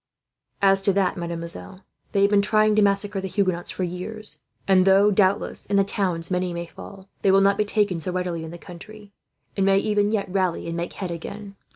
"As 0.63 0.81
to 0.81 0.93
that, 0.93 1.15
mademoiselle, 1.15 1.83
they 2.11 2.21
have 2.21 2.31
been 2.31 2.41
trying 2.41 2.75
to 2.75 2.81
massacre 2.81 3.21
the 3.21 3.27
Huguenots 3.27 3.69
for 3.69 3.83
years; 3.83 4.39
and 4.67 4.83
though, 4.87 5.11
doubtless, 5.11 5.67
in 5.67 5.75
the 5.75 5.83
towns 5.83 6.31
many 6.31 6.53
may 6.53 6.65
fall, 6.65 7.07
they 7.21 7.29
will 7.29 7.39
not 7.39 7.55
be 7.55 7.65
taken 7.65 7.99
so 7.99 8.11
readily 8.11 8.43
in 8.43 8.49
the 8.49 8.57
country; 8.57 9.11
and 9.55 9.63
may, 9.63 9.77
even 9.77 10.09
yet, 10.11 10.27
rally 10.27 10.65
and 10.67 10.75
make 10.75 10.93
head 10.93 11.11
again. 11.11 11.55